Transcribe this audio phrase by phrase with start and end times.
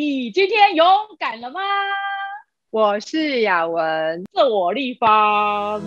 [0.00, 0.86] 你今天勇
[1.18, 1.60] 敢了吗？
[2.70, 5.82] 我是雅文，自我立方。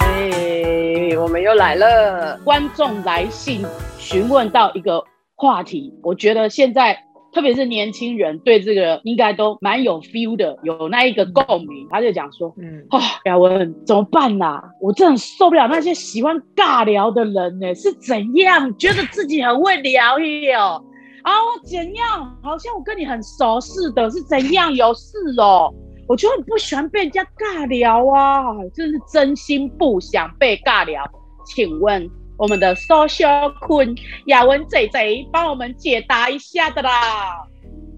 [0.00, 2.36] 哎，我们又来了。
[2.38, 3.64] 观众来信
[4.00, 5.04] 询问到一个
[5.36, 7.00] 话题，我觉得现在
[7.32, 11.86] 特别是年轻人对这个应该都蛮有 feel 的，有那一个共鸣。
[11.90, 20.84] 他就讲说：“嗯，哦，雅文怎么办呐、我真的受不了那些喜欢尬聊的人呢，是怎样觉得自己很会聊哟？
[21.22, 25.72] 啊，我怎样好像我跟你很熟似的，是怎样有事哦？
[26.08, 28.42] 我就很不喜欢被人家尬聊啊，
[28.74, 31.04] 真是真心不想被尬聊。
[31.46, 32.08] 请问
[32.40, 33.94] 我们的 social queen
[34.24, 37.46] 雅文贼贼帮我们解答一下的啦。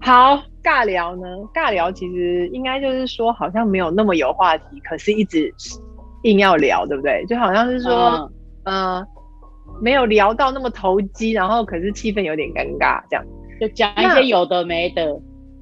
[0.01, 1.25] 好，尬聊呢？
[1.53, 5.49] 尬聊其实应该就是说，好像没有那么有话题，可是一直
[6.23, 7.25] 硬要聊，对不对？
[7.25, 8.29] 就好像是说，
[8.65, 9.07] 嗯呃，
[9.81, 13.25] 没有聊到那么投机，然后可是气氛有点尴尬，这样。
[13.61, 15.17] 就讲一些有的没的。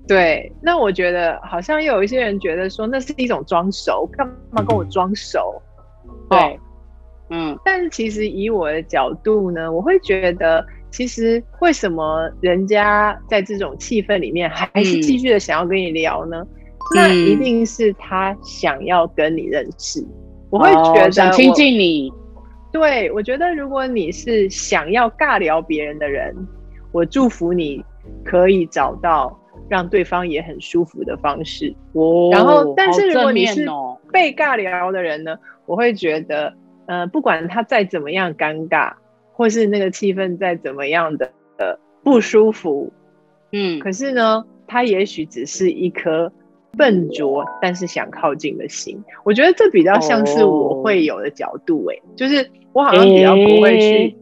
[0.08, 5.62] 对，那我觉得好像又有一些人觉得说，那是一种装熟，干嘛跟我装熟？
[6.32, 6.58] 对哦，
[7.32, 16.46] 嗯但是其实以我的角度呢，我会觉得，其实为什么人家在这种气氛里面还是继续的想要跟你聊呢？
[16.94, 20.06] 那一定是他想要跟你认识。
[20.50, 22.12] 我会觉得哦想亲近你，
[22.74, 26.36] 对，我觉得如果你是想要尬聊别人的人，
[26.92, 27.82] 我祝福你
[28.26, 31.74] 可以找到让对方也很舒服的方式。
[31.94, 33.66] 哦然后，但是如果你是
[34.12, 36.54] 被尬聊的人呢，我会觉得，
[36.92, 38.92] 呃，不管他再怎么样尴尬，
[39.32, 42.92] 或是那个气氛再怎么样的呃不舒服，
[43.54, 46.30] 嗯，可是呢，他也许只是一颗
[46.78, 49.02] 笨拙但是想靠近的心。
[49.24, 54.16] 我觉得这比较像是我会有的角度、欸，就是我好像比较不会去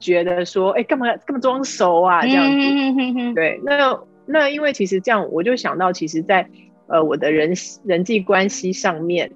[0.00, 2.58] 觉得说，哎、干嘛干嘛装熟啊这样子。
[2.58, 6.48] 嗯哼哼哼对，那那因为其实这样，我就想到，其实在，
[6.88, 7.52] 呃我的人
[7.84, 9.30] 人际关系上面，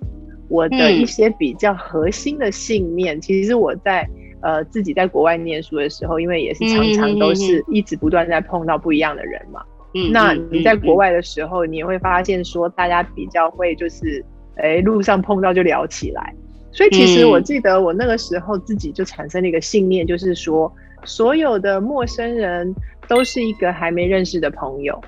[0.51, 4.07] 我的嗯一些比较核心的信念，其实我在
[4.43, 9.63] 呃自己在国外念书的时候，因为也是常常都是一直不断在碰到不一样的人嘛。
[9.95, 14.25] 嗯那嗯你在国嗯外的时候，你也会发现说，大家比较会就是，
[14.57, 16.35] 哎，路上碰到就聊起来。
[16.73, 20.73] 所以其实嗯我记得我那个时候自己就产生了一个信念，就是说，
[21.05, 22.75] 所有的陌生人
[23.09, 25.01] 都是一个还没认识的朋友。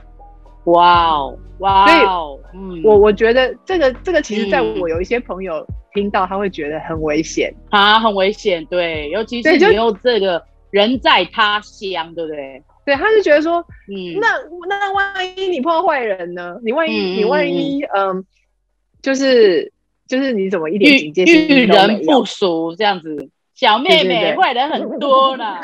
[0.65, 7.53] 哇哦哇哦，嗯，我我觉得这个这个其实在嗯我有一些朋友听到，他会觉得很危险。
[7.71, 12.63] 啊很危险，对，尤其是你又这个人在他乡，对不对？
[12.85, 14.29] 对，他就觉得说，嗯，那
[14.69, 16.57] 那万一你碰到坏人呢？
[16.65, 18.25] 你万一、嗯你万一嗯，
[19.01, 19.73] 就是
[20.09, 22.25] 就是你怎么一点警戒心遇人不？
[22.25, 25.61] 淑这样子，小妹妹坏人很多啦。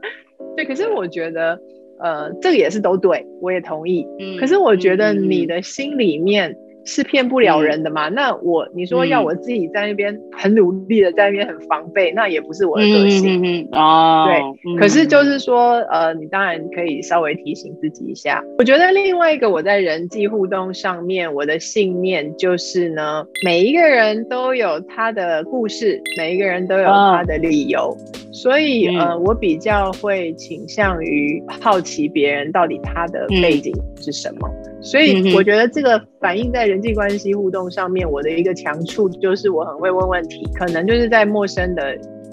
[0.56, 1.58] 对，可是我觉得
[2.00, 4.06] 呃，这个也是都对，我也同意。
[4.20, 8.08] 嗯可是我觉得你的心里面是骗不了人的嘛。
[8.08, 13.42] 那我你说要嗯我自己在那边很努力的在那边很防备，那也不是我的嗯个性。
[13.42, 14.26] 嗯嗯嗯哦，
[14.64, 18.42] 对可是就是说，呃，你当然可以稍微提醒自己一下。
[18.58, 27.94] 我觉得另外一个我在人际互动上面，我的信念就是呢，每一个人都有他的故事，每一个人都有他的理由，
[28.42, 28.98] 所以嗯。
[28.98, 34.48] 呃，我比较会倾向于好奇别人到底他的背景是什么。
[34.80, 41.82] 所嗯以我觉得这个反映在人际关系互动上面，我的一个强处就是我很会问问题，可能就是在陌生的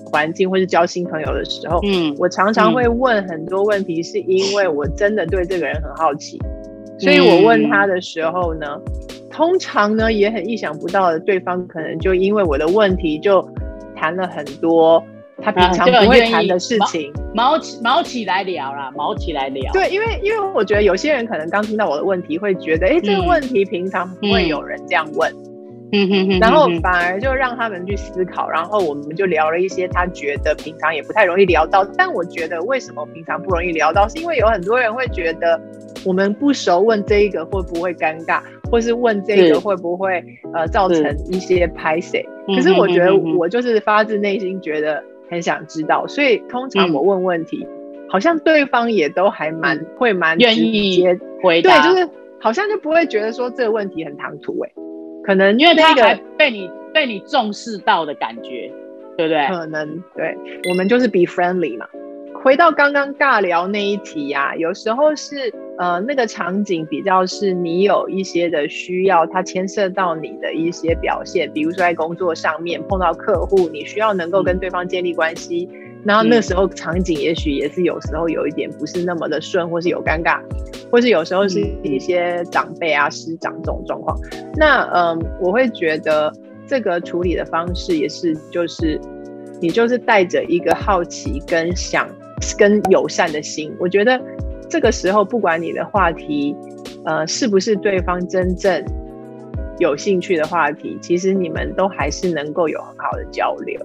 [0.06, 2.16] 环境或是交新朋友的时候，嗯。
[2.20, 6.40] 我常常会问很多问题，是因为我真的对这个人很好奇，
[7.00, 8.80] 所以我问他的时候呢，
[9.32, 13.44] 通常呢也很意想不到的，对方可能就因为我的问题就
[13.96, 15.04] 谈了很多
[15.42, 17.12] 他平常不会谈的事情。
[17.34, 19.72] 毛起毛起来聊啦，毛起来聊。
[19.74, 23.28] 对，因为因为我觉得有些人可能刚听到我的问题，会觉得，哎，这个嗯。
[23.28, 25.30] 问题平常不会有人这样问，
[25.92, 35.60] 嗯哼哼，然后反而就让他们去思考，然后我们就聊了一些他觉得平常也不太容易聊到，但我觉得为什么平常不容易聊到，是因为有很多人会觉得
[36.06, 38.40] 我们不熟，问这一个会不会尴尬，
[38.72, 40.24] 或是问这个会不会
[40.54, 42.26] 呃造成一些拍谁？
[42.48, 47.68] 嗯可是我觉得我就是发自内心觉得很想知道，所以通常嗯我问问题，
[48.10, 54.72] 好像对方也都还蛮会蛮愿意接，回答，对就是好像就不会觉得说这个问题很唐突哎、
[55.24, 58.72] 可能因为他那还被你被你重视到的感觉，
[59.18, 59.48] 对不对？
[59.48, 60.38] 可能对
[60.70, 61.88] 我们就是 be friendly 嘛。
[62.44, 75.68] 回到刚刚尬聊那一题呀、有时候是呃，那个场景比较是你有一些的需要，它牵涉到你的一些表现，比如说在工作上面碰到客户，你需要能够跟对方建立关系，
[76.06, 80.40] 然后那时候场景也许也是有时候有一点不是那么的顺，或是有尴尬，
[80.90, 84.18] 或是有时候是一些长辈啊、师长这种状况。
[84.56, 86.32] 那嗯，我会觉得
[86.66, 88.98] 这个处理的方式也是，就是
[89.62, 92.08] 你就是带着一个好奇跟想
[92.58, 94.18] 跟友善的心，我觉得。
[94.76, 96.54] 这个时候，不管你的话题，
[97.06, 98.84] 呃，是不是对方真正
[99.80, 103.80] 有兴趣的话题，其实你们都还是能够有很好的交流。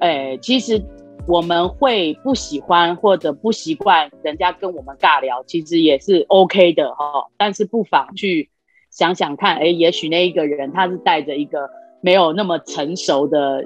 [0.00, 0.78] 哎，其实
[1.26, 7.28] 我们会不喜欢或者不习惯人家跟我们尬聊，其实也是 OK 的哈。
[7.38, 8.50] 但是不妨去
[8.90, 11.70] 想想看，哎，也许那一个人他是带着一个
[12.02, 13.64] 没有那么成熟的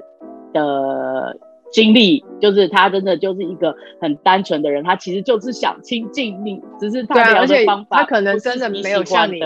[0.53, 1.37] 的。
[1.71, 9.39] 经历就是他真的就是一个很单纯的人，他其实就是想亲近你，只是他聊的方法，他可能真的没有像你，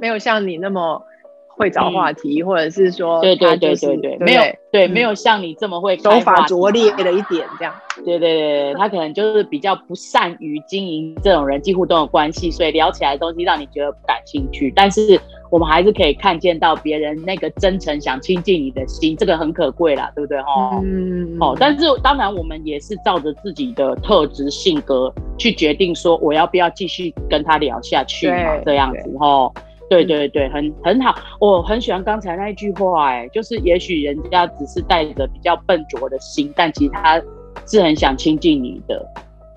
[0.00, 1.00] 没有像你那么
[1.48, 15.20] 会找话题，或者是说，对对对对对，没有对没有像你这么会手法拙劣的一点这样，对对对，他可能就是比较不善于经营这种人际互动的关系，所以聊起来的东西让你觉得不感兴趣，但是。
[15.50, 20.40] 我们还是可以看见到别人那个真诚想亲近你的心，这个很可贵啦，对不对？
[20.42, 29.52] 哈，嗯，哦，但是当然我们也是照着自己的特质性格去决定说我要不要继续跟他聊下去嘛，这样子哈，
[29.88, 37.22] 对对对，很很好，我很喜欢刚才那一句话，哎，就是也许人家只是带着比较笨拙的心，但其实他
[37.66, 39.06] 是很想亲近你的，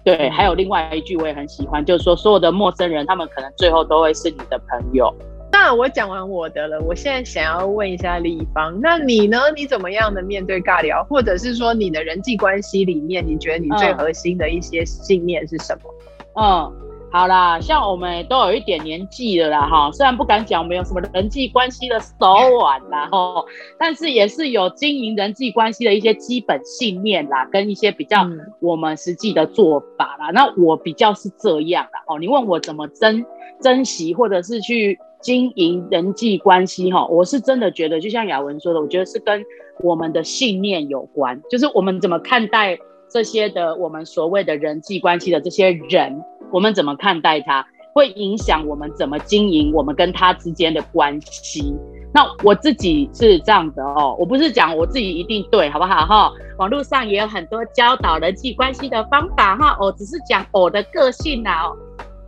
[0.03, 0.29] 对。
[0.29, 5.13] 还有另外一句我也很喜欢，就是说所有的陌生人，他们可能最后都会是你的朋友。
[5.51, 9.37] 那我讲完我的了，我现在想要问一下立方，那你呢？
[9.55, 16.41] 你怎么样的面对尬聊，或者是说你的人际关系里面，你觉得你最核心的一些信念是什么？
[16.41, 16.71] 嗯，
[17.11, 22.15] 好啦，像我们都有一点年纪了啦，哈，虽然不敢讲我们有什么人际关系的手
[22.59, 23.43] 腕啦，哈，
[23.77, 28.25] 但是也是有经营人际关系的一些基本信念啦，跟一些比较
[28.59, 30.31] 我们实际的做法啦。
[30.31, 33.25] 那我比较是这样啦，哦，你问我怎么珍
[33.61, 34.97] 珍惜，或者是去。
[35.21, 39.43] 经营人际关系，哈，我是真的觉得，就像雅文说的，我觉得是跟
[39.83, 42.77] 我们的信念有关，就是我们怎么看待
[43.09, 51.75] 这些的我们所谓的人际关系的这些人，我们怎么看待他，会影响我们怎么经营我们跟他之间的关系。
[52.13, 56.31] 那我自己是这样的哦，我不是讲我自己一定对，好不好哈？
[56.57, 61.71] 网络上也有很多教导人际关系的方法哈，我只是讲我的个性呐，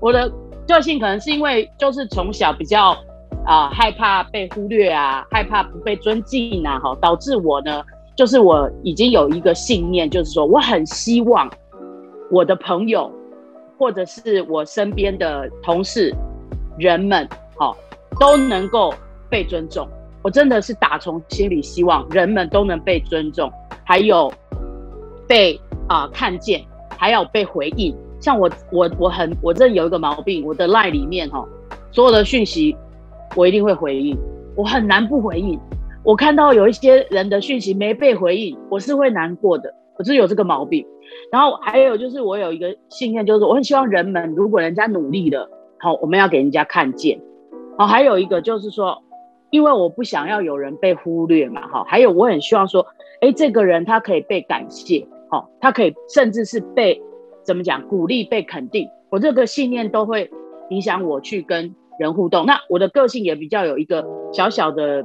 [0.01, 0.29] 我的。
[0.67, 2.95] 个性可能是因为就是从小比较
[3.45, 7.83] 啊害怕被忽略啊，害怕不被尊敬啊，哈，导致我呢，
[8.15, 11.51] 就是我已经有一个信念，就是说我很希望
[12.29, 13.11] 我的朋友
[13.77, 16.15] 或者是我身边的同事
[16.77, 17.75] 人们，哈，
[18.19, 18.93] 都能够
[19.29, 19.87] 被尊重。
[20.23, 23.51] 我真的是打从心里希望人们都能被尊重，
[23.83, 24.31] 还有
[25.27, 25.59] 被
[25.89, 26.63] 啊看见，
[26.95, 27.93] 还有被回应。
[28.21, 31.44] 像我，我我很，我这有一个毛病，我的 line 里面哈，
[31.91, 32.77] 所有的讯息
[33.35, 34.15] 我一定会回应，
[34.56, 35.59] 我很难不回应。
[36.03, 40.85] 我看到有一些人的讯息没被回应，我是会难过的，我是有这个毛病。
[41.31, 47.19] 然后还有就是我有一个信念，就是我很希望人们，如果人家努力了，好，我们要给人家看见。
[47.75, 49.01] 好，还有一个就是说，
[49.49, 51.83] 因为我不想要有人被忽略嘛，哈。
[51.87, 52.85] 还有我很希望说，
[53.21, 57.01] 哎，这个人他可以被感谢，好，他可以甚至是被。
[57.44, 57.81] 怎么讲？
[57.88, 60.30] 鼓励被肯定，我这个信念都会
[60.69, 62.45] 影响我去跟人互动。
[62.45, 65.04] 那我的个性也比较有一个小小的，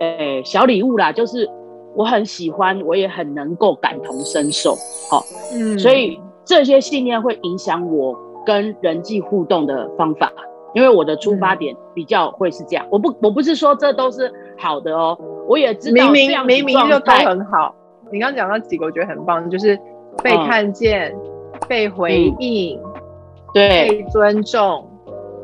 [0.00, 1.48] 诶小礼物啦，就是
[1.94, 4.74] 我很喜欢，我也很能够感同身受。
[5.10, 5.22] 好，
[5.54, 10.32] 嗯，所以这些信念会影响我跟人际互动的方法，
[10.74, 12.86] 因为我的出发点比较会是这样。
[12.90, 17.74] 我不，我不是说这都是好的哦，我也知道明明明明就都很好。
[18.10, 19.78] 你刚刚讲到几个，我觉得很棒，就是
[20.22, 21.14] 被看见。
[21.68, 22.80] 被回应，
[23.52, 24.88] 对，被尊重，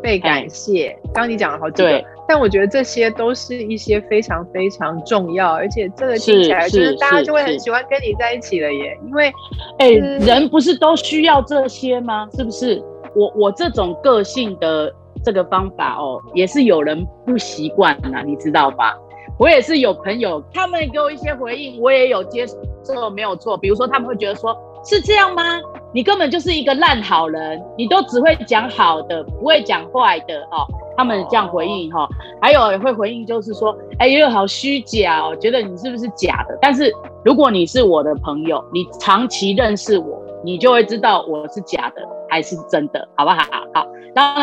[0.02, 0.98] 被感谢。
[1.12, 8.98] 刚你讲了好几个，但我觉得这些都是一些非常非常重要，而且这个听起来就是大家就会很喜欢跟你在一起了耶。
[9.06, 9.32] 因为，
[9.78, 12.26] 哎，人不是都需要这些吗？
[12.32, 12.82] 是不是？
[13.14, 18.96] 我我这种个性的这个方法哦，也是有人不习惯呐，你知道吧？
[19.38, 23.56] 我也是有朋友，他们给我一些回应，我也有接受，没有错。
[23.56, 24.56] 比如说，他们会觉得说。
[24.86, 25.42] 是这样吗？
[25.94, 30.66] 你根本就是一个烂好人，你都只会讲好的，不会讲坏的哦。
[30.96, 32.08] 他们这样回应哈，
[32.40, 36.58] 还有也会回应就是说，哎，又好虚假哦，觉得你是不是假的？
[36.60, 36.92] 但是
[37.24, 43.36] 如果你是我的朋友，你长期认识我，你就会知道我是假的还是真的，好不好？
[43.72, 44.34] 好，当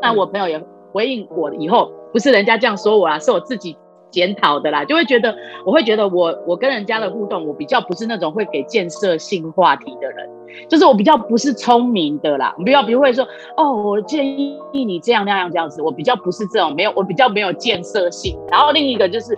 [0.00, 0.60] 然，我朋友也
[0.92, 3.76] 回应我以后，不是人家这样说我啦，是我自己。
[4.12, 5.34] 检讨的啦，就会觉得，
[5.66, 10.28] 我会觉得我我跟人家的互动，我比较不是那种会给建设性话题的人，
[10.68, 13.26] 就是我比较不是聪明的啦，比较不会说，
[13.56, 18.38] 哦，我建议你这样那样这样子，我比较不是这种，没有我比较没有建设性。
[18.50, 19.36] 然后另一个就是，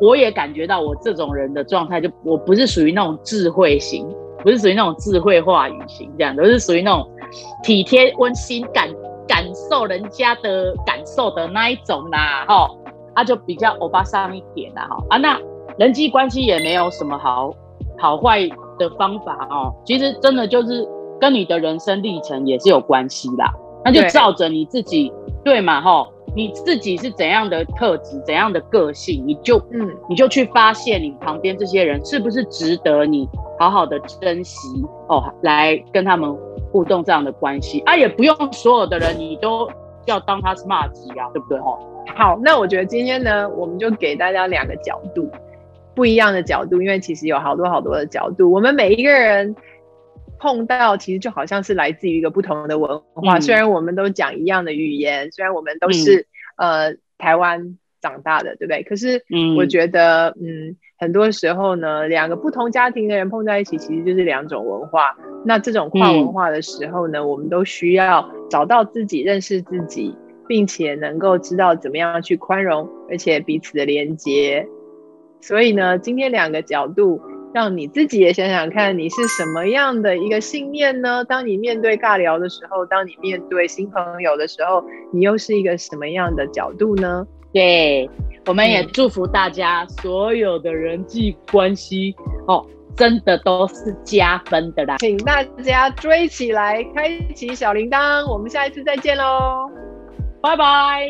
[0.00, 4.08] 我也感觉到我这种人的状态，就我不是属于那种智慧型，
[4.42, 7.06] 不是属于那种智慧话语型这样，都是属于那种
[7.62, 8.88] 体贴温馨感
[9.28, 12.70] 感受人家的感受的那一种啦，哈。
[13.14, 15.38] 啊，就比较欧巴桑一点啦，哈啊，那
[15.78, 17.52] 人际关系也没有什么好
[17.98, 18.40] 好坏
[18.78, 20.86] 的方法哦，其实真的就是
[21.20, 23.52] 跟你的人生历程也是有关系啦，
[23.84, 25.12] 那就照着你自己
[25.44, 33.28] 对嘛，哈，你自己是怎样的特质，怎样的个性，你就嗯，你就去发现你旁边这些人是不是值得你
[33.58, 34.68] 好好的珍惜
[35.08, 36.34] 哦，来跟他们
[36.72, 37.80] 互动这样的关系。
[37.80, 39.68] 啊，也不用所有的人你都
[40.06, 41.78] 要当他是骂鸡啊，对不对，哈？
[42.16, 45.30] 好，那我觉得今天呢，我们就给大家两个角度，
[45.94, 48.50] 不一样的角度，因为其实有好多好多的角度。
[48.50, 49.54] 我们每一个人
[50.38, 53.38] 碰到，其实就好像是来自于一个不同的文化。
[53.38, 58.82] 虽然我们都讲一样的语言，虽然我们都是呃台湾长大的，对不对？
[58.82, 59.24] 可是
[59.56, 65.16] 我觉得，嗯，很多时候呢，两个不同家庭的人碰在一起，其实就是两种文化。
[65.46, 70.14] 那这种跨文化的时候呢，我们都需要找到自己，认识自己。
[70.48, 74.66] 并且能够知道怎么样去宽容，而且彼此的连接。
[75.40, 77.22] 所以呢，今天两个角度，
[77.54, 81.24] 让你自己也想想看，你是什么样的一个信念呢？
[81.24, 87.26] 当你面对尬聊的时候，当你面对新朋友的时候，你又是一个什么样的角度呢？
[87.52, 88.08] 对，
[88.46, 92.14] 我们也祝福大家所有的人际关系
[92.46, 92.64] 哦，
[92.96, 94.96] 真的都是加分的啦！
[94.98, 99.70] 请大家追起来，开启小铃铛，我们下一次再见喽！
[100.40, 101.06] 拜拜。